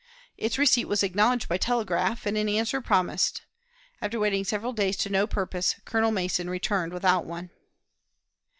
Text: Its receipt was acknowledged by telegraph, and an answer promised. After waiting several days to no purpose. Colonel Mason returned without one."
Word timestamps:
Its 0.35 0.57
receipt 0.57 0.85
was 0.87 1.03
acknowledged 1.03 1.47
by 1.47 1.57
telegraph, 1.59 2.25
and 2.25 2.35
an 2.35 2.49
answer 2.49 2.81
promised. 2.81 3.43
After 4.01 4.19
waiting 4.19 4.43
several 4.43 4.73
days 4.73 4.97
to 4.97 5.09
no 5.11 5.27
purpose. 5.27 5.75
Colonel 5.85 6.09
Mason 6.11 6.49
returned 6.49 6.91
without 6.91 7.23
one." 7.27 7.51